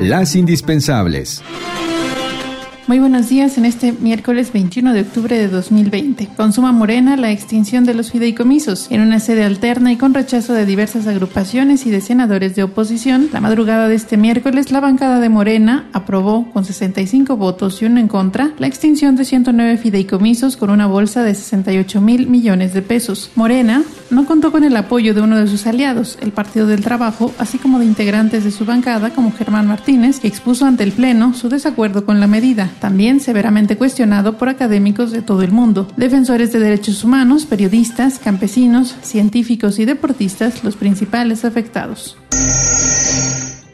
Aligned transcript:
Las 0.00 0.34
indispensables. 0.34 1.42
Muy 2.90 2.98
buenos 2.98 3.28
días 3.28 3.56
en 3.56 3.66
este 3.66 3.92
miércoles 3.92 4.52
21 4.52 4.92
de 4.92 5.02
octubre 5.02 5.38
de 5.38 5.46
2020. 5.46 6.26
Consuma 6.36 6.72
Morena 6.72 7.16
la 7.16 7.30
extinción 7.30 7.84
de 7.84 7.94
los 7.94 8.10
fideicomisos. 8.10 8.88
En 8.90 9.00
una 9.00 9.20
sede 9.20 9.44
alterna 9.44 9.92
y 9.92 9.96
con 9.96 10.12
rechazo 10.12 10.54
de 10.54 10.66
diversas 10.66 11.06
agrupaciones 11.06 11.86
y 11.86 11.92
de 11.92 12.00
senadores 12.00 12.56
de 12.56 12.64
oposición, 12.64 13.28
la 13.32 13.40
madrugada 13.40 13.86
de 13.86 13.94
este 13.94 14.16
miércoles 14.16 14.72
la 14.72 14.80
bancada 14.80 15.20
de 15.20 15.28
Morena 15.28 15.88
aprobó 15.92 16.50
con 16.50 16.64
65 16.64 17.36
votos 17.36 17.80
y 17.80 17.84
uno 17.84 18.00
en 18.00 18.08
contra 18.08 18.50
la 18.58 18.66
extinción 18.66 19.14
de 19.14 19.24
109 19.24 19.76
fideicomisos 19.76 20.56
con 20.56 20.70
una 20.70 20.88
bolsa 20.88 21.22
de 21.22 21.36
68 21.36 22.00
mil 22.00 22.26
millones 22.26 22.74
de 22.74 22.82
pesos. 22.82 23.30
Morena 23.36 23.84
no 24.10 24.26
contó 24.26 24.50
con 24.50 24.64
el 24.64 24.76
apoyo 24.76 25.14
de 25.14 25.20
uno 25.20 25.38
de 25.38 25.46
sus 25.46 25.64
aliados, 25.68 26.18
el 26.20 26.32
Partido 26.32 26.66
del 26.66 26.82
Trabajo, 26.82 27.32
así 27.38 27.58
como 27.58 27.78
de 27.78 27.84
integrantes 27.84 28.42
de 28.42 28.50
su 28.50 28.64
bancada 28.64 29.10
como 29.10 29.30
Germán 29.30 29.68
Martínez, 29.68 30.18
que 30.18 30.26
expuso 30.26 30.66
ante 30.66 30.82
el 30.82 30.90
Pleno 30.90 31.34
su 31.34 31.48
desacuerdo 31.48 32.04
con 32.04 32.18
la 32.18 32.26
medida 32.26 32.68
también 32.80 33.20
severamente 33.20 33.76
cuestionado 33.76 34.38
por 34.38 34.48
académicos 34.48 35.12
de 35.12 35.22
todo 35.22 35.42
el 35.42 35.52
mundo, 35.52 35.86
defensores 35.96 36.52
de 36.52 36.58
derechos 36.58 37.04
humanos, 37.04 37.46
periodistas, 37.46 38.18
campesinos, 38.18 38.96
científicos 39.02 39.78
y 39.78 39.84
deportistas, 39.84 40.64
los 40.64 40.76
principales 40.76 41.44
afectados. 41.44 42.16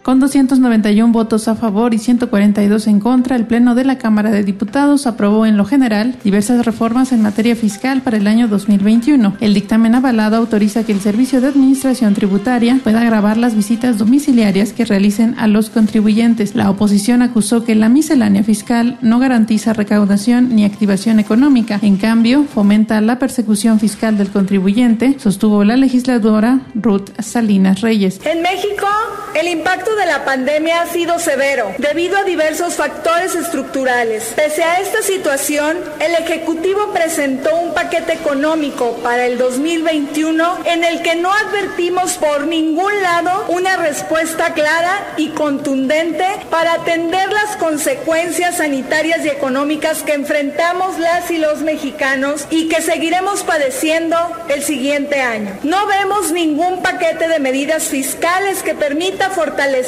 Con 0.07 0.21
291 0.21 1.13
votos 1.13 1.49
a 1.49 1.57
favor 1.57 1.93
y 1.93 1.99
142 1.99 2.87
en 2.87 3.01
contra, 3.01 3.35
el 3.35 3.45
Pleno 3.45 3.75
de 3.75 3.85
la 3.85 3.99
Cámara 3.99 4.31
de 4.31 4.45
Diputados 4.45 5.05
aprobó 5.09 5.47
en 5.47 5.57
lo 5.57 5.65
general 5.65 6.15
diversas 6.23 6.65
reformas 6.65 7.11
en 7.11 7.23
materia 7.23 7.57
fiscal 7.57 8.03
para 8.03 8.17
el 8.17 8.29
año 8.29 8.47
2021. 8.47 9.37
El 9.41 9.53
dictamen 9.53 9.97
avalado 9.97 10.37
autoriza 10.37 10.85
que 10.85 10.93
el 10.93 11.01
Servicio 11.01 11.41
de 11.41 11.49
Administración 11.49 12.15
Tributaria 12.15 12.79
pueda 12.85 13.03
grabar 13.03 13.37
las 13.37 13.57
visitas 13.57 13.99
domiciliarias 13.99 14.73
que 14.73 14.85
realicen 14.85 15.35
a 15.39 15.49
los 15.49 15.71
contribuyentes. 15.71 16.55
La 16.55 16.71
oposición 16.71 17.21
acusó 17.23 17.65
que 17.65 17.75
la 17.75 17.89
miscelánea 17.89 18.45
fiscal 18.45 18.99
no 19.01 19.19
garantiza 19.19 19.73
recaudación 19.73 20.55
ni 20.55 20.65
activación 20.65 21.19
económica. 21.19 21.81
En 21.83 21.97
cambio, 21.97 22.45
fomenta 22.45 23.01
la 23.01 23.19
persecución 23.19 23.81
fiscal 23.81 24.17
del 24.17 24.31
contribuyente, 24.31 25.17
sostuvo 25.19 25.65
la 25.65 25.77
legisladora 25.77 26.61
Ruth 26.77 27.11
Salinas 27.19 27.81
Reyes. 27.81 28.21
En 28.25 28.41
México, 28.41 28.87
el 29.35 29.49
impacto 29.49 29.96
de 29.97 30.07
la 30.07 30.25
pandemia 30.25 30.83
ha 30.83 30.87
sido 30.87 31.19
severo 31.19 31.75
debido 31.79 32.19
a 32.19 32.25
diversos 32.25 32.75
factores 32.75 33.35
estructurales. 33.35 34.35
Pese 34.37 34.63
a 34.63 34.81
esta 34.81 35.03
situación, 35.03 35.79
el 36.01 36.15
Ejecutivo 36.15 36.93
presentó 36.93 37.57
un 37.57 37.73
paquete 37.73 38.13
económico 38.13 38.99
para 39.03 39.25
el 39.25 39.39
2021 39.39 40.59
en 40.67 40.85
el 40.85 41.01
que 41.01 41.17
no 41.17 41.33
advertimos 41.33 42.19
por 42.19 42.47
ningún 42.47 42.93
lado 43.03 43.47
una 43.49 43.77
respuesta 43.77 44.53
clara 44.53 45.15
y 45.17 45.31
contundente 45.31 46.27
para 46.51 46.75
atender 46.75 47.33
las 47.33 47.57
consecuencias 47.57 48.59
sanitarias 48.59 49.25
y 49.25 49.29
económicas 49.29 50.03
que 50.03 50.13
enfrentamos 50.13 50.99
las 50.99 51.31
y 51.31 51.39
los 51.39 51.61
mexicanos 51.63 52.47
y 52.51 52.69
que 52.69 52.83
seguiremos 52.83 53.43
padeciendo 53.45 54.17
el 54.49 54.63
siguiente 54.63 55.23
año. 55.23 55.59
No 55.63 55.87
vemos 55.87 56.33
ningún 56.33 56.83
paquete 56.83 57.29
de 57.29 57.39
medidas 57.39 57.85
fiscales 57.85 58.63
que 58.63 58.75
permita 58.75 59.31
fortalecer 59.31 59.86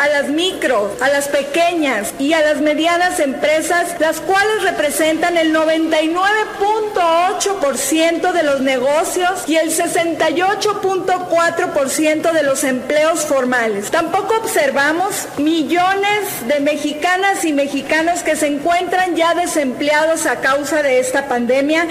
a 0.00 0.08
las 0.08 0.28
micro, 0.28 0.96
a 1.00 1.08
las 1.08 1.28
pequeñas 1.28 2.12
y 2.18 2.32
a 2.32 2.40
las 2.40 2.60
medianas 2.60 3.20
empresas, 3.20 3.94
las 3.98 4.20
cuales 4.20 4.62
representan 4.62 5.36
el 5.36 5.54
99.8% 5.54 8.32
de 8.32 8.42
los 8.42 8.60
negocios 8.60 9.44
y 9.46 9.54
el 9.56 9.70
68.4% 9.70 12.32
de 12.32 12.42
los 12.42 12.64
empleos 12.64 13.26
formales. 13.26 13.90
Tampoco 13.90 14.36
observamos 14.36 15.28
millones 15.38 16.46
de 16.46 16.60
mexicanas 16.60 17.44
y 17.44 17.52
mexicanos 17.52 18.22
que 18.22 18.36
se 18.36 18.46
encuentran 18.46 19.16
ya 19.16 19.34
desempleados 19.34 20.24
a 20.26 20.36
causa 20.36 20.82
de 20.82 21.00
esta 21.00 21.28
pandemia. 21.28 21.88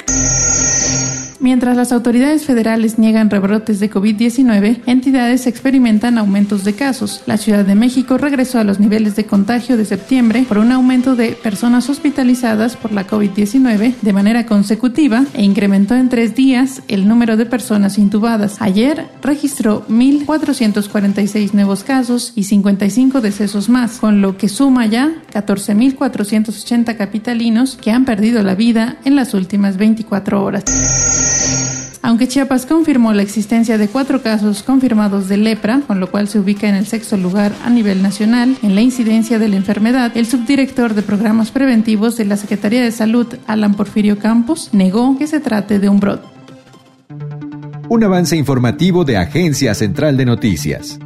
Mientras 1.42 1.78
las 1.78 1.94
autoridades 1.94 2.46
federales 2.46 3.00
niegan 3.00 3.30
rebrotes 3.30 3.80
de 3.80 3.90
COVID-19, 3.90 4.82
entidades 4.86 5.48
experimentan 5.48 6.18
aumentos 6.18 6.66
de 6.66 6.74
casos. 6.74 7.22
La 7.28 7.38
Ciudad 7.38 7.64
de 7.64 7.76
México 7.76 8.18
regresó 8.18 8.60
a 8.60 8.66
los 8.66 8.82
niveles 8.82 9.16
de 9.16 9.26
contagio 9.26 9.78
de 9.78 9.86
septiembre 9.86 10.46
por 10.50 10.58
un 10.58 10.74
aumento 10.74 11.16
de 11.16 11.32
personas 11.32 11.90
hospitalizadas 11.90 12.76
por 12.76 12.92
la 12.92 13.08
COVID-19 13.08 13.96
de 14.02 14.14
manera 14.14 14.46
consecutiva 14.46 15.24
e 15.34 15.44
incrementó 15.44 15.96
en 15.96 16.10
tres 16.10 16.36
días 16.36 16.82
el 16.90 17.08
número 17.08 17.38
de 17.38 17.46
personas 17.46 17.98
intubadas. 17.98 18.62
Ayer 18.62 19.08
registró 19.22 19.88
1.446 19.88 21.54
nuevos 21.54 21.86
casos 21.86 22.34
y 22.36 22.44
55 22.44 23.22
decesos 23.22 23.70
más, 23.70 24.00
con 24.00 24.22
lo 24.22 24.36
que 24.38 24.50
suma 24.50 24.88
ya 24.88 25.14
14.480 25.34 26.98
capitalinos 26.98 27.78
que 27.82 27.92
han 27.92 28.04
perdido 28.04 28.44
la 28.44 28.56
vida 28.56 28.98
en 29.06 29.16
las 29.16 29.34
últimas 29.34 29.78
24 29.78 30.44
horas. 30.44 31.09
Aunque 32.02 32.28
Chiapas 32.28 32.66
confirmó 32.66 33.12
la 33.14 33.22
existencia 33.22 33.78
de 33.78 33.88
cuatro 33.88 34.22
casos 34.22 34.64
confirmados 34.64 35.28
de 35.28 35.38
lepra, 35.38 35.82
con 35.86 36.00
lo 36.00 36.10
cual 36.10 36.28
se 36.28 36.40
ubica 36.40 36.68
en 36.70 36.76
el 36.76 36.86
sexto 36.86 37.18
lugar 37.18 37.52
a 37.66 37.70
nivel 37.70 38.02
nacional 38.02 38.58
en 38.64 38.76
la 38.76 38.82
incidencia 38.82 39.38
de 39.38 39.50
la 39.50 39.58
enfermedad, 39.58 40.16
el 40.16 40.26
subdirector 40.26 40.94
de 40.94 41.02
programas 41.02 41.52
preventivos 41.52 42.16
de 42.16 42.26
la 42.26 42.38
Secretaría 42.38 42.82
de 42.82 42.92
Salud, 42.92 43.28
Alan 43.48 43.74
Porfirio 43.74 44.18
Campos, 44.18 44.70
negó 44.72 45.18
que 45.18 45.28
se 45.28 45.40
trate 45.40 45.80
de 45.80 45.90
un 45.90 46.00
brote. 46.00 46.28
Un 47.90 48.04
avance 48.04 48.38
informativo 48.38 49.04
de 49.04 49.18
Agencia 49.18 49.74
Central 49.74 50.16
de 50.16 50.26
Noticias. 50.26 51.00